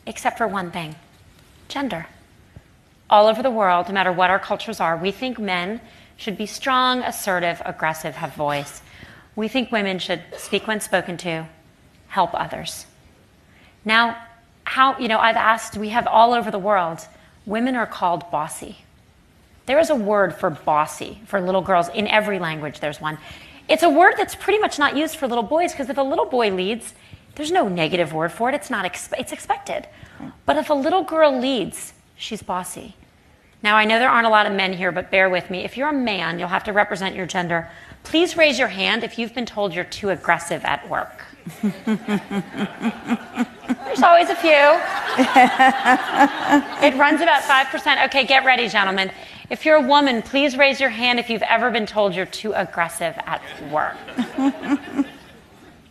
except 0.04 0.36
for 0.36 0.48
one 0.48 0.72
thing 0.72 0.96
gender. 1.68 2.08
All 3.08 3.28
over 3.28 3.40
the 3.40 3.52
world, 3.52 3.86
no 3.86 3.94
matter 3.94 4.10
what 4.10 4.30
our 4.30 4.40
cultures 4.40 4.80
are, 4.80 4.96
we 4.96 5.12
think 5.12 5.38
men 5.38 5.80
should 6.16 6.36
be 6.36 6.46
strong, 6.46 7.02
assertive, 7.02 7.62
aggressive, 7.64 8.16
have 8.16 8.34
voice. 8.34 8.82
We 9.36 9.46
think 9.46 9.70
women 9.70 10.00
should 10.00 10.24
speak 10.36 10.66
when 10.66 10.80
spoken 10.80 11.16
to, 11.18 11.46
help 12.08 12.30
others. 12.34 12.86
Now, 13.84 14.16
how, 14.64 14.98
you 14.98 15.08
know, 15.08 15.18
I've 15.18 15.36
asked, 15.36 15.76
we 15.76 15.90
have 15.90 16.06
all 16.06 16.32
over 16.32 16.50
the 16.50 16.58
world, 16.58 17.06
women 17.46 17.74
are 17.74 17.86
called 17.86 18.30
bossy. 18.30 18.78
There 19.66 19.78
is 19.78 19.90
a 19.90 19.94
word 19.94 20.34
for 20.34 20.50
bossy 20.50 21.20
for 21.26 21.40
little 21.40 21.62
girls. 21.62 21.88
In 21.88 22.06
every 22.08 22.38
language, 22.38 22.80
there's 22.80 23.00
one. 23.00 23.18
It's 23.68 23.82
a 23.82 23.90
word 23.90 24.14
that's 24.16 24.34
pretty 24.34 24.58
much 24.58 24.78
not 24.78 24.96
used 24.96 25.16
for 25.16 25.28
little 25.28 25.44
boys 25.44 25.72
because 25.72 25.88
if 25.88 25.98
a 25.98 26.02
little 26.02 26.26
boy 26.26 26.50
leads, 26.50 26.94
there's 27.34 27.52
no 27.52 27.68
negative 27.68 28.12
word 28.12 28.32
for 28.32 28.48
it. 28.48 28.54
It's 28.54 28.70
not 28.70 28.84
it's 28.84 29.32
expected. 29.32 29.86
But 30.46 30.56
if 30.56 30.70
a 30.70 30.74
little 30.74 31.02
girl 31.02 31.38
leads, 31.38 31.92
she's 32.16 32.42
bossy. 32.42 32.96
Now 33.62 33.76
I 33.76 33.84
know 33.84 33.98
there 33.98 34.10
aren't 34.10 34.26
a 34.26 34.30
lot 34.30 34.46
of 34.46 34.52
men 34.52 34.72
here, 34.72 34.90
but 34.92 35.10
bear 35.10 35.30
with 35.30 35.48
me. 35.48 35.60
If 35.64 35.76
you're 35.76 35.88
a 35.88 35.92
man, 35.92 36.38
you'll 36.38 36.48
have 36.48 36.64
to 36.64 36.72
represent 36.72 37.14
your 37.14 37.26
gender. 37.26 37.70
Please 38.02 38.36
raise 38.36 38.58
your 38.58 38.68
hand 38.68 39.04
if 39.04 39.18
you've 39.18 39.34
been 39.34 39.46
told 39.46 39.72
you're 39.72 39.84
too 39.84 40.10
aggressive 40.10 40.64
at 40.64 40.88
work. 40.88 41.24
There's 43.84 44.02
always 44.02 44.30
a 44.30 44.36
few. 44.36 44.50
it 46.86 46.96
runs 46.96 47.20
about 47.20 47.42
5%. 47.42 48.06
Okay, 48.06 48.26
get 48.26 48.44
ready, 48.44 48.68
gentlemen. 48.68 49.10
If 49.50 49.66
you're 49.66 49.76
a 49.76 49.86
woman, 49.86 50.22
please 50.22 50.56
raise 50.56 50.80
your 50.80 50.90
hand 50.90 51.18
if 51.18 51.28
you've 51.28 51.42
ever 51.42 51.70
been 51.70 51.86
told 51.86 52.14
you're 52.14 52.26
too 52.26 52.52
aggressive 52.52 53.18
at 53.26 53.42
work. 53.70 53.96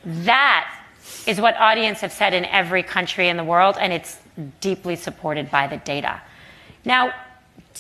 that 0.06 0.84
is 1.28 1.40
what 1.40 1.56
audience 1.58 2.02
have 2.02 2.12
said 2.12 2.34
in 2.34 2.46
every 2.46 2.82
country 2.82 3.30
in 3.30 3.38
the 3.38 3.44
world, 3.44 3.76
and 3.80 3.94
it's 3.94 4.18
deeply 4.62 4.96
supported 4.96 5.52
by 5.52 5.68
the 5.68 5.78
data. 5.78 6.22
Now, 6.86 7.14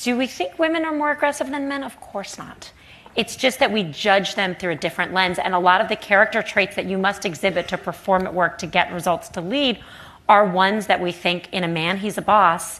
do 0.03 0.17
we 0.17 0.27
think 0.27 0.59
women 0.59 0.85
are 0.85 0.95
more 0.95 1.11
aggressive 1.11 1.49
than 1.49 1.67
men? 1.67 1.83
Of 1.83 1.99
course 1.99 2.37
not. 2.37 2.71
It's 3.15 3.36
just 3.36 3.60
that 3.60 3.72
we 3.72 3.84
judge 3.84 4.36
them 4.36 4.56
through 4.56 4.72
a 4.72 4.75
different 4.75 5.13
lens. 5.13 5.38
And 5.38 5.53
a 5.53 5.60
lot 5.60 5.82
of 5.82 5.89
the 5.89 5.96
character 5.96 6.41
traits 6.41 6.75
that 6.75 6.86
you 6.86 6.98
must 6.98 7.25
exhibit 7.25 7.68
to 7.70 7.77
perform 7.77 8.25
at 8.25 8.34
work 8.34 8.58
to 8.60 8.68
get 8.68 8.91
results 8.94 9.30
to 9.30 9.41
lead 9.41 9.80
are 10.30 10.46
ones 10.46 10.88
that 10.88 11.01
we 11.01 11.12
think 11.12 11.51
in 11.51 11.63
a 11.63 11.68
man, 11.68 11.98
he's 11.98 12.18
a 12.18 12.22
boss, 12.22 12.80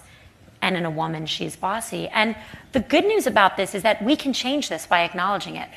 and 0.62 0.78
in 0.78 0.86
a 0.86 0.90
woman, 0.90 1.26
she's 1.26 1.56
bossy. 1.56 2.08
And 2.10 2.36
the 2.72 2.80
good 2.80 3.06
news 3.06 3.28
about 3.28 3.58
this 3.58 3.76
is 3.76 3.84
that 3.84 4.02
we 4.04 4.16
can 4.16 4.32
change 4.32 4.70
this 4.70 4.86
by 4.86 5.02
acknowledging 5.02 5.56
it. 5.56 5.70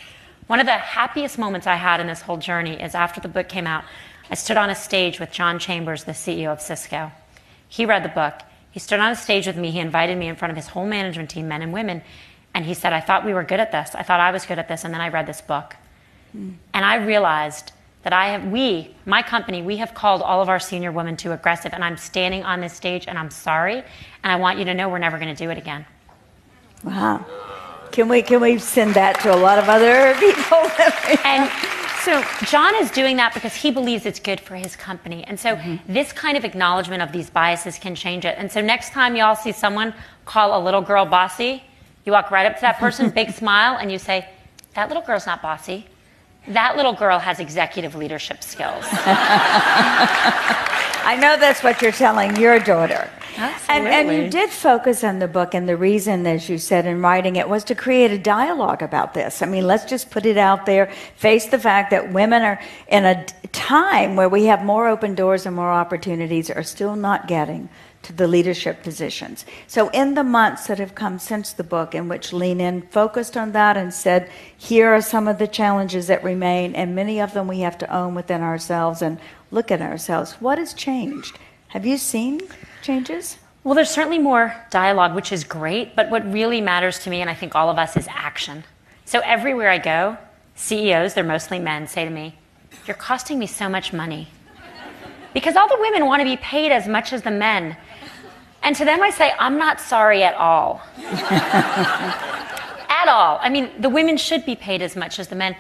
One 0.46 0.60
of 0.60 0.66
the 0.66 0.72
happiest 0.72 1.38
moments 1.38 1.66
I 1.66 1.76
had 1.76 2.00
in 2.00 2.06
this 2.06 2.20
whole 2.20 2.36
journey 2.36 2.80
is 2.80 2.94
after 2.94 3.20
the 3.20 3.28
book 3.28 3.48
came 3.48 3.66
out, 3.66 3.84
I 4.30 4.34
stood 4.34 4.56
on 4.56 4.70
a 4.70 4.74
stage 4.74 5.18
with 5.18 5.32
John 5.32 5.58
Chambers, 5.58 6.04
the 6.04 6.12
CEO 6.12 6.52
of 6.52 6.60
Cisco. 6.60 7.10
He 7.68 7.86
read 7.86 8.04
the 8.04 8.08
book. 8.08 8.34
He 8.70 8.78
stood 8.78 9.00
on 9.00 9.12
a 9.12 9.16
stage 9.16 9.46
with 9.46 9.56
me. 9.56 9.70
He 9.70 9.80
invited 9.80 10.18
me 10.18 10.28
in 10.28 10.36
front 10.36 10.50
of 10.50 10.56
his 10.56 10.68
whole 10.68 10.86
management 10.86 11.30
team, 11.30 11.48
men 11.48 11.62
and 11.62 11.72
women. 11.72 12.02
And 12.54 12.64
he 12.64 12.74
said, 12.74 12.92
I 12.92 13.00
thought 13.00 13.24
we 13.24 13.34
were 13.34 13.42
good 13.42 13.60
at 13.60 13.72
this. 13.72 13.94
I 13.94 14.02
thought 14.02 14.20
I 14.20 14.30
was 14.30 14.46
good 14.46 14.58
at 14.58 14.68
this. 14.68 14.84
And 14.84 14.94
then 14.94 15.00
I 15.00 15.08
read 15.08 15.26
this 15.26 15.40
book. 15.40 15.76
Mm. 16.36 16.54
And 16.72 16.84
I 16.84 16.96
realized 16.96 17.72
that 18.04 18.12
I 18.12 18.28
have, 18.28 18.46
we, 18.46 18.94
my 19.06 19.22
company, 19.22 19.62
we 19.62 19.78
have 19.78 19.94
called 19.94 20.22
all 20.22 20.40
of 20.40 20.48
our 20.48 20.60
senior 20.60 20.92
women 20.92 21.16
too 21.16 21.32
aggressive. 21.32 21.72
And 21.72 21.82
I'm 21.82 21.96
standing 21.96 22.44
on 22.44 22.60
this 22.60 22.72
stage 22.72 23.08
and 23.08 23.18
I'm 23.18 23.30
sorry. 23.30 23.76
And 23.76 24.32
I 24.32 24.36
want 24.36 24.58
you 24.58 24.64
to 24.66 24.74
know 24.74 24.88
we're 24.88 24.98
never 24.98 25.18
going 25.18 25.34
to 25.34 25.44
do 25.44 25.50
it 25.50 25.58
again. 25.58 25.84
Wow. 26.84 27.24
Can 27.90 28.08
we, 28.08 28.22
can 28.22 28.40
we 28.40 28.58
send 28.58 28.94
that 28.94 29.20
to 29.20 29.34
a 29.34 29.36
lot 29.36 29.58
of 29.58 29.68
other 29.68 30.14
people? 30.20 30.58
and 31.24 31.50
So 32.04 32.22
John 32.44 32.74
is 32.82 32.90
doing 32.90 33.16
that 33.16 33.32
because 33.32 33.54
he 33.54 33.70
believes 33.70 34.04
it's 34.04 34.20
good 34.20 34.38
for 34.38 34.56
his 34.56 34.76
company. 34.76 35.24
And 35.24 35.40
so 35.40 35.56
mm-hmm. 35.56 35.90
this 35.90 36.12
kind 36.12 36.36
of 36.36 36.44
acknowledgement 36.44 37.02
of 37.02 37.12
these 37.12 37.30
biases 37.30 37.78
can 37.78 37.94
change 37.94 38.26
it. 38.26 38.36
And 38.36 38.52
so 38.52 38.60
next 38.60 38.90
time 38.90 39.16
y'all 39.16 39.34
see 39.34 39.52
someone 39.52 39.94
call 40.26 40.60
a 40.60 40.60
little 40.62 40.82
girl 40.82 41.06
bossy, 41.06 41.64
you 42.04 42.12
walk 42.12 42.30
right 42.30 42.46
up 42.46 42.54
to 42.56 42.60
that 42.60 42.78
person, 42.78 43.10
big 43.10 43.30
smile, 43.32 43.78
and 43.78 43.90
you 43.90 43.98
say, 43.98 44.28
That 44.74 44.88
little 44.88 45.02
girl's 45.02 45.26
not 45.26 45.42
bossy. 45.42 45.86
That 46.48 46.76
little 46.76 46.92
girl 46.92 47.18
has 47.18 47.40
executive 47.40 47.94
leadership 47.94 48.42
skills. 48.42 48.84
I 51.06 51.16
know 51.18 51.38
that's 51.38 51.62
what 51.62 51.80
you're 51.80 51.92
telling 51.92 52.36
your 52.36 52.58
daughter. 52.58 53.08
Absolutely. 53.36 53.90
And, 53.90 54.10
and 54.10 54.24
you 54.24 54.30
did 54.30 54.50
focus 54.50 55.02
on 55.02 55.18
the 55.18 55.28
book, 55.28 55.54
and 55.54 55.68
the 55.68 55.76
reason, 55.76 56.26
as 56.26 56.48
you 56.48 56.58
said 56.58 56.86
in 56.86 57.02
writing 57.02 57.36
it, 57.36 57.48
was 57.48 57.64
to 57.64 57.74
create 57.74 58.10
a 58.10 58.18
dialogue 58.18 58.82
about 58.82 59.14
this. 59.14 59.42
I 59.42 59.46
mean, 59.46 59.66
let's 59.66 59.84
just 59.84 60.10
put 60.10 60.24
it 60.26 60.36
out 60.36 60.66
there, 60.66 60.92
face 61.16 61.46
the 61.46 61.58
fact 61.58 61.90
that 61.90 62.12
women 62.12 62.42
are 62.42 62.60
in 62.88 63.04
a 63.04 63.26
time 63.52 64.16
where 64.16 64.28
we 64.28 64.44
have 64.44 64.64
more 64.64 64.88
open 64.88 65.14
doors 65.14 65.46
and 65.46 65.56
more 65.56 65.70
opportunities, 65.70 66.50
are 66.50 66.62
still 66.62 66.96
not 66.96 67.26
getting 67.26 67.68
to 68.02 68.12
the 68.12 68.28
leadership 68.28 68.82
positions. 68.82 69.44
So, 69.66 69.88
in 69.90 70.14
the 70.14 70.24
months 70.24 70.66
that 70.66 70.78
have 70.78 70.94
come 70.94 71.18
since 71.18 71.52
the 71.52 71.64
book, 71.64 71.94
in 71.94 72.08
which 72.08 72.32
Lean 72.32 72.60
In 72.60 72.82
focused 72.82 73.36
on 73.36 73.52
that 73.52 73.76
and 73.76 73.92
said, 73.92 74.30
here 74.56 74.94
are 74.94 75.00
some 75.00 75.26
of 75.26 75.38
the 75.38 75.48
challenges 75.48 76.06
that 76.06 76.22
remain, 76.22 76.74
and 76.74 76.94
many 76.94 77.20
of 77.20 77.32
them 77.32 77.48
we 77.48 77.60
have 77.60 77.78
to 77.78 77.94
own 77.94 78.14
within 78.14 78.42
ourselves 78.42 79.02
and 79.02 79.18
look 79.50 79.70
at 79.70 79.80
ourselves. 79.80 80.34
What 80.34 80.58
has 80.58 80.74
changed? 80.74 81.38
Have 81.68 81.86
you 81.86 81.96
seen 81.96 82.40
changes? 82.84 83.38
Well, 83.64 83.74
there's 83.74 83.90
certainly 83.90 84.18
more 84.18 84.54
dialogue, 84.70 85.14
which 85.14 85.32
is 85.32 85.42
great, 85.42 85.96
but 85.96 86.10
what 86.10 86.30
really 86.30 86.60
matters 86.60 86.98
to 87.00 87.10
me, 87.10 87.22
and 87.22 87.30
I 87.30 87.34
think 87.34 87.54
all 87.54 87.70
of 87.70 87.78
us, 87.78 87.96
is 87.96 88.06
action. 88.10 88.62
So, 89.06 89.20
everywhere 89.20 89.70
I 89.70 89.78
go, 89.78 90.18
CEOs, 90.54 91.14
they're 91.14 91.24
mostly 91.24 91.58
men, 91.58 91.88
say 91.88 92.04
to 92.04 92.10
me, 92.10 92.36
You're 92.86 92.96
costing 92.96 93.38
me 93.38 93.46
so 93.46 93.68
much 93.68 93.92
money. 93.92 94.28
Because 95.32 95.56
all 95.56 95.66
the 95.66 95.78
women 95.80 96.06
want 96.06 96.20
to 96.20 96.24
be 96.24 96.36
paid 96.36 96.70
as 96.70 96.86
much 96.86 97.12
as 97.12 97.22
the 97.22 97.30
men. 97.30 97.76
And 98.62 98.76
to 98.76 98.84
them, 98.84 99.02
I 99.02 99.10
say, 99.10 99.32
I'm 99.38 99.58
not 99.58 99.80
sorry 99.80 100.22
at 100.22 100.34
all. 100.34 100.80
at 100.98 103.08
all. 103.08 103.38
I 103.42 103.48
mean, 103.48 103.70
the 103.80 103.88
women 103.88 104.16
should 104.16 104.46
be 104.46 104.54
paid 104.54 104.80
as 104.80 104.94
much 104.94 105.18
as 105.18 105.28
the 105.28 105.34
men. 105.34 105.56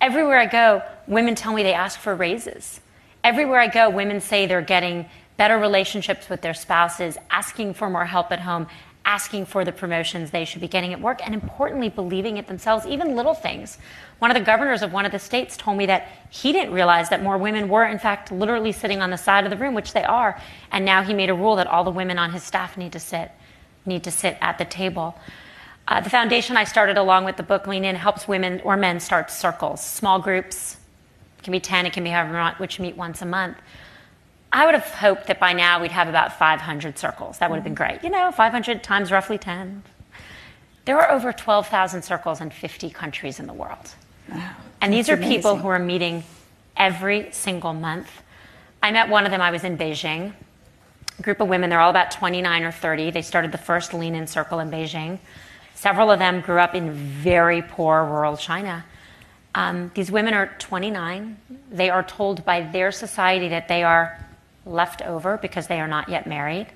Everywhere 0.00 0.38
I 0.38 0.46
go, 0.46 0.82
women 1.06 1.34
tell 1.34 1.52
me 1.52 1.62
they 1.62 1.74
ask 1.74 2.00
for 2.00 2.14
raises. 2.14 2.80
Everywhere 3.22 3.60
I 3.60 3.66
go, 3.66 3.90
women 3.90 4.20
say 4.20 4.46
they're 4.46 4.62
getting 4.62 5.06
better 5.38 5.56
relationships 5.56 6.28
with 6.28 6.42
their 6.42 6.52
spouses, 6.52 7.16
asking 7.30 7.72
for 7.72 7.88
more 7.88 8.04
help 8.04 8.30
at 8.30 8.40
home, 8.40 8.66
asking 9.06 9.46
for 9.46 9.64
the 9.64 9.72
promotions 9.72 10.30
they 10.30 10.44
should 10.44 10.60
be 10.60 10.68
getting 10.68 10.92
at 10.92 11.00
work, 11.00 11.20
and 11.24 11.32
importantly, 11.32 11.88
believing 11.88 12.36
it 12.36 12.46
themselves, 12.46 12.84
even 12.84 13.16
little 13.16 13.32
things. 13.32 13.78
One 14.18 14.30
of 14.30 14.36
the 14.36 14.44
governors 14.44 14.82
of 14.82 14.92
one 14.92 15.06
of 15.06 15.12
the 15.12 15.18
states 15.18 15.56
told 15.56 15.78
me 15.78 15.86
that 15.86 16.08
he 16.28 16.52
didn't 16.52 16.74
realize 16.74 17.08
that 17.08 17.22
more 17.22 17.38
women 17.38 17.70
were, 17.70 17.86
in 17.86 17.98
fact, 17.98 18.30
literally 18.30 18.72
sitting 18.72 19.00
on 19.00 19.08
the 19.08 19.16
side 19.16 19.44
of 19.44 19.50
the 19.50 19.56
room, 19.56 19.72
which 19.72 19.94
they 19.94 20.04
are. 20.04 20.38
And 20.70 20.84
now 20.84 21.02
he 21.02 21.14
made 21.14 21.30
a 21.30 21.34
rule 21.34 21.56
that 21.56 21.68
all 21.68 21.84
the 21.84 21.90
women 21.90 22.18
on 22.18 22.32
his 22.32 22.42
staff 22.42 22.76
need 22.76 22.92
to 22.92 23.00
sit, 23.00 23.30
need 23.86 24.04
to 24.04 24.10
sit 24.10 24.36
at 24.42 24.58
the 24.58 24.66
table. 24.66 25.18
Uh, 25.86 26.02
the 26.02 26.10
foundation 26.10 26.58
I 26.58 26.64
started 26.64 26.98
along 26.98 27.24
with 27.24 27.38
the 27.38 27.42
book 27.42 27.66
Lean 27.66 27.84
In 27.84 27.96
helps 27.96 28.28
women 28.28 28.60
or 28.62 28.76
men 28.76 29.00
start 29.00 29.30
circles, 29.30 29.82
small 29.82 30.18
groups. 30.18 30.76
It 31.38 31.44
can 31.44 31.52
be 31.52 31.60
10, 31.60 31.86
it 31.86 31.94
can 31.94 32.04
be 32.04 32.10
however 32.10 32.34
want, 32.34 32.58
which 32.58 32.78
meet 32.78 32.96
once 32.96 33.22
a 33.22 33.26
month. 33.26 33.56
I 34.52 34.64
would 34.64 34.74
have 34.74 34.86
hoped 34.86 35.26
that 35.26 35.38
by 35.38 35.52
now 35.52 35.80
we'd 35.80 35.92
have 35.92 36.08
about 36.08 36.38
500 36.38 36.98
circles. 36.98 37.38
That 37.38 37.50
would 37.50 37.56
have 37.56 37.64
been 37.64 37.74
great. 37.74 38.02
You 38.02 38.10
know, 38.10 38.32
500 38.32 38.82
times 38.82 39.12
roughly 39.12 39.36
10. 39.36 39.82
There 40.86 40.98
are 40.98 41.10
over 41.10 41.32
12,000 41.32 42.02
circles 42.02 42.40
in 42.40 42.50
50 42.50 42.88
countries 42.90 43.38
in 43.38 43.46
the 43.46 43.52
world. 43.52 43.94
Wow. 44.30 44.52
And 44.80 44.92
these 44.92 45.06
That's 45.06 45.18
are 45.18 45.22
amazing. 45.22 45.36
people 45.36 45.56
who 45.56 45.68
are 45.68 45.78
meeting 45.78 46.24
every 46.76 47.28
single 47.32 47.74
month. 47.74 48.10
I 48.82 48.90
met 48.90 49.10
one 49.10 49.26
of 49.26 49.30
them, 49.30 49.42
I 49.42 49.50
was 49.50 49.64
in 49.64 49.76
Beijing. 49.76 50.32
A 51.18 51.22
group 51.22 51.40
of 51.40 51.48
women, 51.48 51.68
they're 51.68 51.80
all 51.80 51.90
about 51.90 52.10
29 52.12 52.62
or 52.62 52.72
30. 52.72 53.10
They 53.10 53.22
started 53.22 53.52
the 53.52 53.58
first 53.58 53.92
Lean 53.92 54.14
In 54.14 54.26
Circle 54.26 54.60
in 54.60 54.70
Beijing. 54.70 55.18
Several 55.74 56.10
of 56.10 56.18
them 56.18 56.40
grew 56.40 56.58
up 56.58 56.74
in 56.74 56.92
very 56.92 57.60
poor 57.60 58.04
rural 58.04 58.36
China. 58.36 58.84
Um, 59.54 59.90
these 59.94 60.10
women 60.10 60.32
are 60.32 60.54
29. 60.58 61.36
They 61.70 61.90
are 61.90 62.02
told 62.02 62.44
by 62.44 62.62
their 62.62 62.92
society 62.92 63.48
that 63.48 63.68
they 63.68 63.82
are 63.82 64.18
left 64.68 65.02
over 65.02 65.38
because 65.38 65.66
they 65.66 65.80
are 65.80 65.88
not 65.88 66.08
yet 66.08 66.26
married. 66.26 66.68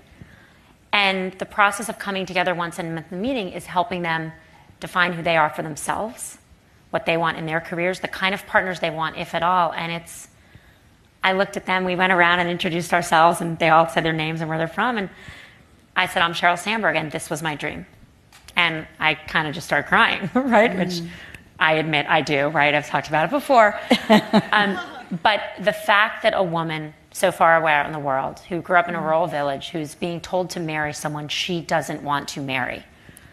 And 0.92 1.32
the 1.38 1.46
process 1.46 1.88
of 1.88 1.98
coming 1.98 2.26
together 2.26 2.54
once 2.54 2.78
a 2.78 2.82
month 2.82 3.10
in 3.10 3.18
the 3.18 3.22
meeting 3.22 3.50
is 3.50 3.66
helping 3.66 4.02
them 4.02 4.32
define 4.80 5.12
who 5.12 5.22
they 5.22 5.36
are 5.36 5.48
for 5.48 5.62
themselves, 5.62 6.38
what 6.90 7.06
they 7.06 7.16
want 7.16 7.38
in 7.38 7.46
their 7.46 7.60
careers, 7.60 8.00
the 8.00 8.08
kind 8.08 8.34
of 8.34 8.46
partners 8.46 8.80
they 8.80 8.90
want, 8.90 9.16
if 9.16 9.34
at 9.34 9.42
all. 9.42 9.72
And 9.72 9.90
it's, 9.90 10.28
I 11.24 11.32
looked 11.32 11.56
at 11.56 11.64
them, 11.64 11.84
we 11.84 11.96
went 11.96 12.12
around 12.12 12.40
and 12.40 12.50
introduced 12.50 12.92
ourselves, 12.92 13.40
and 13.40 13.58
they 13.58 13.70
all 13.70 13.88
said 13.88 14.04
their 14.04 14.12
names 14.12 14.40
and 14.40 14.50
where 14.50 14.58
they're 14.58 14.68
from. 14.68 14.98
And 14.98 15.08
I 15.96 16.06
said, 16.06 16.22
I'm 16.22 16.32
Sheryl 16.32 16.58
Sandberg, 16.58 16.96
and 16.96 17.10
this 17.10 17.30
was 17.30 17.42
my 17.42 17.54
dream. 17.54 17.86
And 18.54 18.86
I 18.98 19.14
kind 19.14 19.48
of 19.48 19.54
just 19.54 19.66
started 19.66 19.88
crying, 19.88 20.28
right? 20.34 20.70
Mm. 20.70 20.78
Which 20.78 21.00
I 21.58 21.74
admit 21.74 22.06
I 22.06 22.20
do, 22.20 22.48
right? 22.48 22.74
I've 22.74 22.88
talked 22.88 23.08
about 23.08 23.26
it 23.26 23.30
before. 23.30 23.78
um, 24.52 24.78
but 25.22 25.40
the 25.60 25.72
fact 25.72 26.22
that 26.24 26.34
a 26.36 26.42
woman 26.42 26.92
so 27.12 27.30
far 27.30 27.56
away 27.56 27.72
out 27.72 27.86
in 27.86 27.92
the 27.92 27.98
world 27.98 28.40
who 28.48 28.60
grew 28.60 28.76
up 28.76 28.88
in 28.88 28.94
a 28.94 28.98
mm. 28.98 29.04
rural 29.04 29.26
village 29.26 29.68
who's 29.68 29.94
being 29.94 30.20
told 30.20 30.50
to 30.50 30.60
marry 30.60 30.92
someone 30.92 31.28
she 31.28 31.60
doesn't 31.60 32.02
want 32.02 32.28
to 32.28 32.40
marry 32.40 32.82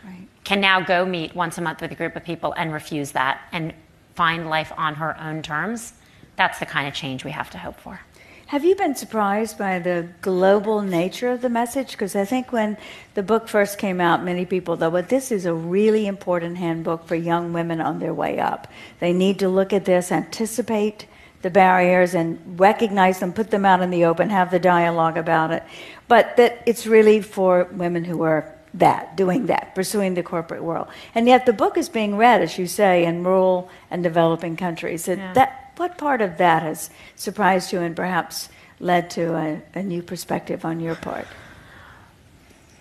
right. 0.05 0.27
can 0.43 0.61
now 0.61 0.81
go 0.81 1.05
meet 1.05 1.35
once 1.35 1.57
a 1.57 1.61
month 1.61 1.81
with 1.81 1.91
a 1.91 1.95
group 1.95 2.15
of 2.15 2.23
people 2.23 2.53
and 2.53 2.73
refuse 2.73 3.11
that 3.11 3.41
and 3.51 3.73
find 4.15 4.49
life 4.49 4.73
on 4.77 4.95
her 4.95 5.17
own 5.21 5.41
terms. 5.41 5.93
That's 6.35 6.59
the 6.59 6.65
kind 6.65 6.87
of 6.87 6.93
change 6.93 7.23
we 7.23 7.31
have 7.31 7.49
to 7.51 7.57
hope 7.57 7.79
for. 7.79 8.01
Have 8.47 8.65
you 8.65 8.75
been 8.75 8.95
surprised 8.95 9.59
by 9.59 9.77
the 9.77 10.09
global 10.21 10.81
nature 10.81 11.29
of 11.29 11.41
the 11.41 11.49
message? 11.49 11.91
Because 11.91 12.15
I 12.15 12.25
think 12.25 12.51
when 12.51 12.77
the 13.13 13.21
book 13.21 13.47
first 13.47 13.77
came 13.77 14.01
out, 14.01 14.23
many 14.23 14.43
people 14.43 14.75
thought, 14.75 14.91
well, 14.91 15.03
this 15.03 15.31
is 15.31 15.45
a 15.45 15.53
really 15.53 16.07
important 16.07 16.57
handbook 16.57 17.07
for 17.07 17.13
young 17.13 17.53
women 17.53 17.79
on 17.79 17.99
their 17.99 18.11
way 18.11 18.39
up. 18.39 18.67
They 18.99 19.13
need 19.13 19.37
to 19.37 19.49
look 19.49 19.71
at 19.71 19.85
this, 19.85 20.11
anticipate 20.11 21.05
the 21.41 21.49
barriers 21.49 22.13
and 22.13 22.59
recognize 22.59 23.19
them, 23.19 23.33
put 23.33 23.51
them 23.51 23.65
out 23.65 23.81
in 23.81 23.89
the 23.89 24.05
open, 24.05 24.29
have 24.29 24.51
the 24.51 24.59
dialogue 24.59 25.17
about 25.17 25.51
it. 25.51 25.63
But 26.07 26.37
that 26.37 26.63
it's 26.65 26.85
really 26.85 27.21
for 27.21 27.65
women 27.71 28.03
who 28.03 28.23
are 28.23 28.53
that, 28.73 29.15
doing 29.15 29.47
that, 29.47 29.73
pursuing 29.73 30.13
the 30.13 30.23
corporate 30.23 30.63
world. 30.63 30.87
And 31.15 31.27
yet 31.27 31.45
the 31.45 31.53
book 31.53 31.77
is 31.77 31.89
being 31.89 32.17
read, 32.17 32.41
as 32.41 32.57
you 32.57 32.67
say, 32.67 33.05
in 33.05 33.23
rural 33.23 33.69
and 33.89 34.03
developing 34.03 34.57
countries. 34.57 35.07
Yeah. 35.07 35.33
That, 35.33 35.73
what 35.77 35.97
part 35.97 36.21
of 36.21 36.37
that 36.37 36.63
has 36.63 36.89
surprised 37.15 37.71
you 37.71 37.79
and 37.79 37.95
perhaps 37.95 38.49
led 38.79 39.09
to 39.11 39.35
a, 39.35 39.61
a 39.75 39.83
new 39.83 40.03
perspective 40.03 40.65
on 40.65 40.79
your 40.79 40.95
part? 40.95 41.27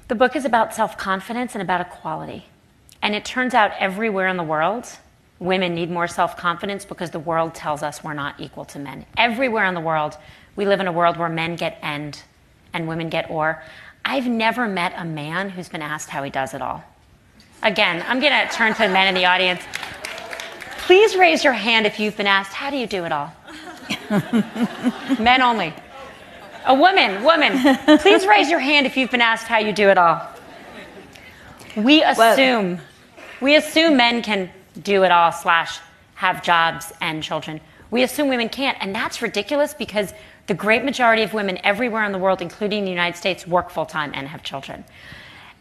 The 0.08 0.14
book 0.14 0.36
is 0.36 0.44
about 0.44 0.74
self 0.74 0.98
confidence 0.98 1.54
and 1.54 1.62
about 1.62 1.80
equality. 1.80 2.46
And 3.00 3.14
it 3.14 3.24
turns 3.24 3.54
out 3.54 3.72
everywhere 3.78 4.26
in 4.26 4.36
the 4.36 4.42
world, 4.42 4.88
women 5.40 5.74
need 5.74 5.90
more 5.90 6.08
self 6.08 6.36
confidence 6.36 6.84
because 6.84 7.10
the 7.10 7.18
world 7.18 7.54
tells 7.54 7.82
us 7.82 8.02
we're 8.02 8.14
not 8.14 8.40
equal 8.40 8.64
to 8.66 8.78
men. 8.78 9.06
Everywhere 9.16 9.64
in 9.66 9.74
the 9.74 9.80
world, 9.80 10.16
we 10.56 10.66
live 10.66 10.80
in 10.80 10.86
a 10.86 10.92
world 10.92 11.16
where 11.16 11.28
men 11.28 11.56
get 11.56 11.78
end 11.82 12.22
and 12.72 12.88
women 12.88 13.08
get 13.08 13.30
or. 13.30 13.62
I've 14.04 14.26
never 14.26 14.66
met 14.66 14.94
a 14.96 15.04
man 15.04 15.50
who's 15.50 15.68
been 15.68 15.82
asked 15.82 16.08
how 16.08 16.22
he 16.22 16.30
does 16.30 16.54
it 16.54 16.62
all. 16.62 16.82
Again, 17.62 18.04
I'm 18.08 18.20
going 18.20 18.32
to 18.32 18.54
turn 18.54 18.72
to 18.74 18.82
the 18.82 18.88
men 18.88 19.08
in 19.08 19.14
the 19.14 19.26
audience. 19.26 19.60
Please 20.78 21.16
raise 21.16 21.44
your 21.44 21.52
hand 21.52 21.86
if 21.86 21.98
you've 21.98 22.16
been 22.16 22.26
asked, 22.26 22.52
How 22.52 22.70
do 22.70 22.76
you 22.76 22.86
do 22.86 23.04
it 23.04 23.12
all? 23.12 23.32
men 25.18 25.42
only. 25.42 25.74
A 26.66 26.74
woman, 26.74 27.22
woman, 27.22 27.76
please 27.98 28.26
raise 28.26 28.50
your 28.50 28.58
hand 28.58 28.86
if 28.86 28.96
you've 28.96 29.10
been 29.10 29.20
asked 29.20 29.46
how 29.46 29.58
you 29.58 29.72
do 29.72 29.88
it 29.88 29.98
all. 29.98 30.20
We 31.76 32.02
assume, 32.02 32.76
well, 32.76 32.80
we 33.40 33.56
assume 33.56 33.96
men 33.96 34.22
can 34.22 34.50
do 34.82 35.04
it 35.04 35.10
all 35.10 35.32
slash 35.32 35.80
have 36.14 36.42
jobs 36.42 36.92
and 37.00 37.22
children. 37.22 37.60
We 37.90 38.02
assume 38.02 38.28
women 38.28 38.48
can't, 38.48 38.76
and 38.80 38.94
that's 38.94 39.22
ridiculous 39.22 39.74
because 39.74 40.12
the 40.46 40.54
great 40.54 40.84
majority 40.84 41.22
of 41.22 41.32
women 41.32 41.58
everywhere 41.62 42.04
in 42.04 42.12
the 42.12 42.18
world, 42.18 42.42
including 42.42 42.84
the 42.84 42.90
United 42.90 43.16
States, 43.16 43.46
work 43.46 43.70
full 43.70 43.86
time 43.86 44.12
and 44.14 44.28
have 44.28 44.42
children. 44.42 44.84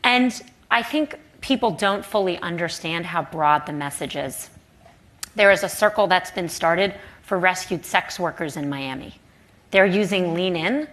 And 0.03 0.41
I 0.71 0.83
think 0.83 1.19
people 1.41 1.71
don't 1.71 2.03
fully 2.03 2.37
understand 2.39 3.05
how 3.05 3.23
broad 3.23 3.65
the 3.65 3.73
message 3.73 4.15
is. 4.15 4.49
There 5.35 5.51
is 5.51 5.63
a 5.63 5.69
circle 5.69 6.07
that's 6.07 6.31
been 6.31 6.49
started 6.49 6.95
for 7.21 7.37
rescued 7.37 7.85
sex 7.85 8.19
workers 8.19 8.57
in 8.57 8.69
Miami. 8.69 9.15
They're 9.71 9.85
using 9.85 10.33
Lean 10.33 10.55
In 10.55 10.87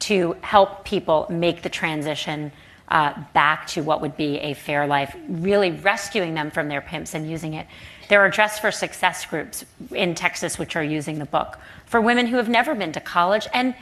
to 0.00 0.36
help 0.40 0.84
people 0.84 1.26
make 1.28 1.62
the 1.62 1.68
transition 1.68 2.52
Uh, 2.86 3.14
back 3.32 3.66
to 3.66 3.82
what 3.82 4.02
would 4.02 4.14
be 4.14 4.36
a 4.38 4.52
fair 4.52 4.86
life, 4.86 5.16
really 5.26 5.70
rescuing 5.70 6.34
them 6.34 6.50
from 6.50 6.68
their 6.68 6.82
pimps 6.82 7.14
and 7.14 7.28
using 7.28 7.54
it. 7.54 7.66
There 8.10 8.20
are 8.20 8.28
Dress 8.28 8.58
for 8.58 8.70
Success 8.70 9.24
groups 9.24 9.64
in 9.90 10.14
Texas 10.14 10.58
which 10.58 10.76
are 10.76 10.84
using 10.84 11.18
the 11.18 11.24
book 11.24 11.58
for 11.86 11.98
women 11.98 12.26
who 12.26 12.36
have 12.36 12.48
never 12.48 12.74
been 12.74 12.92
to 12.92 13.00
college. 13.00 13.48
And 13.54 13.74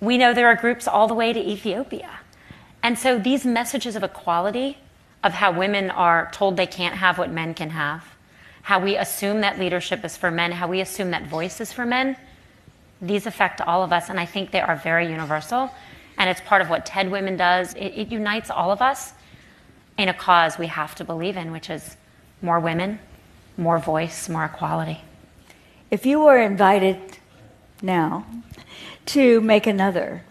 we 0.00 0.18
know 0.18 0.34
there 0.34 0.48
are 0.48 0.54
groups 0.54 0.86
all 0.86 1.08
the 1.08 1.14
way 1.14 1.32
to 1.32 1.40
Ethiopia. 1.40 2.10
And 2.82 2.98
so 2.98 3.18
these 3.18 3.46
messages 3.46 3.96
of 3.96 4.02
equality, 4.02 4.76
of 5.22 5.32
how 5.32 5.52
women 5.52 5.90
are 5.90 6.30
told 6.32 6.56
they 6.56 6.66
can't 6.66 6.96
have 6.96 7.18
what 7.18 7.30
men 7.30 7.54
can 7.54 7.70
have, 7.70 8.04
how 8.62 8.80
we 8.80 8.96
assume 8.96 9.40
that 9.40 9.58
leadership 9.58 10.04
is 10.04 10.16
for 10.16 10.30
men, 10.30 10.52
how 10.52 10.68
we 10.68 10.80
assume 10.80 11.10
that 11.10 11.26
voice 11.26 11.60
is 11.60 11.72
for 11.72 11.86
men, 11.86 12.16
these 13.02 13.26
affect 13.26 13.60
all 13.62 13.82
of 13.82 13.92
us, 13.92 14.10
and 14.10 14.20
I 14.20 14.26
think 14.26 14.50
they 14.50 14.60
are 14.60 14.76
very 14.76 15.10
universal. 15.10 15.70
And 16.20 16.28
it's 16.28 16.42
part 16.42 16.60
of 16.60 16.68
what 16.68 16.84
TED 16.84 17.10
Women 17.10 17.38
does. 17.38 17.72
It, 17.72 17.86
it 17.96 18.08
unites 18.12 18.50
all 18.50 18.70
of 18.70 18.82
us 18.82 19.14
in 19.96 20.10
a 20.10 20.14
cause 20.14 20.58
we 20.58 20.66
have 20.66 20.94
to 20.96 21.04
believe 21.04 21.38
in, 21.38 21.50
which 21.50 21.70
is 21.70 21.96
more 22.42 22.60
women, 22.60 22.98
more 23.56 23.78
voice, 23.78 24.28
more 24.28 24.44
equality. 24.44 25.00
If 25.90 26.04
you 26.04 26.20
were 26.20 26.38
invited 26.38 26.98
now 27.80 28.26
to 29.06 29.40
make 29.40 29.66
another 29.66 30.22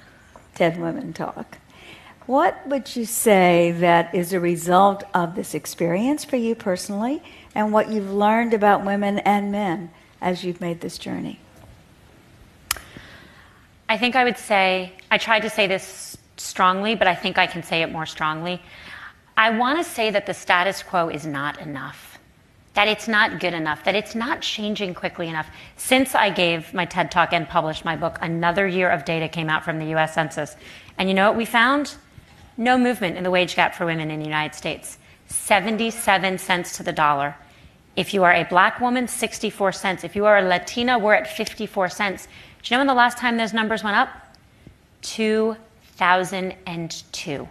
TED 0.53 0.79
Women 0.79 1.12
talk, 1.12 1.58
what 2.27 2.67
would 2.67 2.96
you 2.96 3.05
say 3.05 3.72
that 3.72 4.13
is 4.13 4.31
a 4.31 4.39
result 4.39 5.03
of 5.15 5.34
this 5.34 5.55
experience 5.55 6.24
for 6.24 6.36
you 6.36 6.53
personally 6.53 7.24
and 7.55 7.74
what 7.74 7.89
you've 7.89 8.12
learned 8.12 8.53
about 8.53 8.86
women 8.86 9.17
and 9.19 9.51
men 9.51 9.89
as 10.22 10.43
you've 10.43 10.62
made 10.62 10.81
this 10.81 11.00
journey? 11.00 11.39
I 13.89 13.98
think 13.98 14.15
I 14.15 14.24
would 14.24 14.38
say, 14.38 14.93
I 15.11 15.17
tried 15.17 15.41
to 15.41 15.49
say 15.49 15.67
this 15.67 16.17
strongly, 16.37 16.95
but 16.95 17.07
I 17.07 17.15
think 17.15 17.37
I 17.37 17.47
can 17.47 17.63
say 17.63 17.81
it 17.81 17.91
more 17.91 18.05
strongly. 18.05 18.61
I 19.35 19.49
want 19.51 19.77
to 19.77 19.83
say 19.83 20.11
that 20.11 20.25
the 20.25 20.33
status 20.33 20.83
quo 20.83 21.09
is 21.09 21.25
not 21.25 21.59
enough, 21.61 22.19
that 22.73 22.87
it's 22.87 23.07
not 23.07 23.39
good 23.39 23.53
enough, 23.53 23.83
that 23.85 23.95
it's 23.95 24.13
not 24.13 24.41
changing 24.41 24.93
quickly 24.93 25.27
enough. 25.27 25.49
Since 25.77 26.13
I 26.13 26.29
gave 26.29 26.73
my 26.73 26.85
TED 26.85 27.09
talk 27.09 27.33
and 27.33 27.47
published 27.47 27.85
my 27.85 27.95
book, 27.95 28.19
another 28.21 28.67
year 28.67 28.89
of 28.89 29.05
data 29.05 29.27
came 29.27 29.49
out 29.49 29.63
from 29.63 29.79
the 29.79 29.95
US 29.95 30.13
Census. 30.13 30.55
And 30.97 31.09
you 31.09 31.15
know 31.15 31.29
what 31.29 31.37
we 31.37 31.45
found? 31.45 31.95
No 32.57 32.77
movement 32.77 33.17
in 33.17 33.23
the 33.23 33.31
wage 33.31 33.55
gap 33.55 33.73
for 33.73 33.85
women 33.85 34.11
in 34.11 34.19
the 34.19 34.25
United 34.25 34.55
States. 34.55 34.97
77 35.27 36.37
cents 36.37 36.77
to 36.77 36.83
the 36.83 36.91
dollar. 36.91 37.35
If 37.95 38.13
you 38.13 38.23
are 38.23 38.33
a 38.33 38.43
black 38.43 38.79
woman, 38.79 39.07
64 39.07 39.71
cents. 39.71 40.03
If 40.03 40.15
you 40.15 40.25
are 40.25 40.37
a 40.37 40.41
Latina, 40.41 40.99
we're 40.99 41.13
at 41.13 41.27
54 41.27 41.89
cents. 41.89 42.27
Do 42.61 42.73
you 42.73 42.75
know 42.75 42.81
when 42.81 42.87
the 42.87 42.93
last 42.93 43.17
time 43.17 43.37
those 43.37 43.53
numbers 43.53 43.83
went 43.83 43.95
up? 43.95 44.09
2002. 45.01 47.50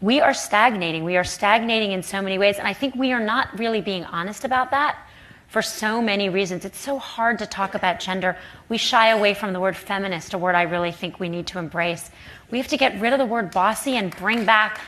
We 0.00 0.20
are 0.20 0.34
stagnating. 0.34 1.04
We 1.04 1.16
are 1.16 1.24
stagnating 1.24 1.92
in 1.92 2.02
so 2.02 2.20
many 2.20 2.36
ways. 2.36 2.58
And 2.58 2.66
I 2.66 2.72
think 2.72 2.96
we 2.96 3.12
are 3.12 3.20
not 3.20 3.56
really 3.58 3.80
being 3.80 4.04
honest 4.04 4.44
about 4.44 4.72
that 4.72 4.98
for 5.46 5.62
so 5.62 6.02
many 6.02 6.28
reasons. 6.28 6.64
It's 6.64 6.78
so 6.78 6.98
hard 6.98 7.38
to 7.38 7.46
talk 7.46 7.74
about 7.74 8.00
gender. 8.00 8.36
We 8.68 8.78
shy 8.78 9.10
away 9.10 9.34
from 9.34 9.52
the 9.52 9.60
word 9.60 9.76
feminist, 9.76 10.34
a 10.34 10.38
word 10.38 10.54
I 10.54 10.62
really 10.62 10.92
think 10.92 11.20
we 11.20 11.28
need 11.28 11.46
to 11.48 11.58
embrace. 11.58 12.10
We 12.50 12.58
have 12.58 12.68
to 12.68 12.76
get 12.76 13.00
rid 13.00 13.12
of 13.12 13.18
the 13.18 13.26
word 13.26 13.52
bossy 13.52 13.96
and 13.96 14.14
bring 14.16 14.44
back. 14.44 14.80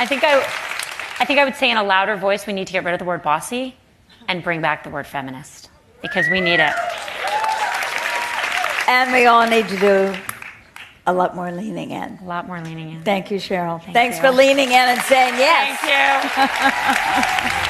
I 0.00 0.06
think 0.06 0.22
I, 0.24 0.38
I 1.20 1.24
think 1.24 1.38
I 1.38 1.44
would 1.44 1.56
say 1.56 1.70
in 1.70 1.76
a 1.76 1.82
louder 1.82 2.16
voice, 2.16 2.46
we 2.46 2.52
need 2.52 2.66
to 2.66 2.72
get 2.72 2.84
rid 2.84 2.92
of 2.92 2.98
the 2.98 3.04
word 3.04 3.22
bossy 3.22 3.76
and 4.26 4.42
bring 4.42 4.60
back 4.60 4.84
the 4.84 4.90
word 4.90 5.06
feminist 5.06 5.67
because 6.02 6.28
we 6.28 6.40
need 6.40 6.60
it. 6.60 6.72
And 8.88 9.12
we 9.12 9.26
all 9.26 9.46
need 9.46 9.68
to 9.68 9.76
do 9.78 10.14
a 11.06 11.12
lot 11.12 11.34
more 11.34 11.50
leaning 11.50 11.90
in. 11.90 12.18
A 12.22 12.24
lot 12.24 12.46
more 12.46 12.60
leaning 12.60 12.90
in. 12.90 13.02
Thank 13.02 13.30
you, 13.30 13.38
Sheryl. 13.38 13.80
Thank 13.82 13.94
Thanks 13.94 14.16
you. 14.16 14.22
for 14.22 14.30
leaning 14.30 14.68
in 14.68 14.74
and 14.74 15.00
saying 15.02 15.34
yes. 15.34 15.78
Thank 16.34 17.62
you. 17.62 17.64